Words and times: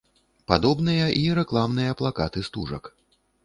Падобныя 0.51 1.05
і 1.19 1.27
рэкламныя 1.41 1.91
плакаты 2.03 2.39
стужак. 2.51 2.95